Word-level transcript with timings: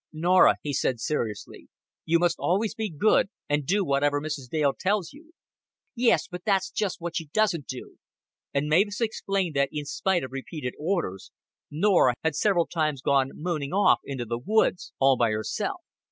"Norah," 0.11 0.55
he 0.63 0.73
said 0.73 0.99
seriously, 0.99 1.67
"you 2.05 2.17
must 2.17 2.39
always 2.39 2.73
be 2.73 2.89
good, 2.89 3.27
and 3.47 3.67
do 3.67 3.85
whatever 3.85 4.19
Mrs. 4.19 4.49
Dale 4.49 4.73
tells 4.73 5.13
you." 5.13 5.33
"Yes, 5.93 6.27
but 6.27 6.43
that's 6.43 6.71
just 6.71 6.99
what 6.99 7.15
she 7.15 7.27
doesn't 7.27 7.67
do;" 7.67 7.97
and 8.51 8.67
Mavis 8.67 8.99
explained 8.99 9.55
that, 9.57 9.69
in 9.71 9.85
spite 9.85 10.23
of 10.23 10.31
repeated 10.31 10.73
orders, 10.79 11.31
Norah 11.69 12.15
had 12.23 12.35
several 12.35 12.65
times 12.65 13.03
gone 13.03 13.29
mooning 13.35 13.73
off 13.73 13.99
into 14.03 14.25
the 14.25 14.39
woods 14.39 14.91
all 14.97 15.17
by 15.17 15.29
herself. 15.29 15.81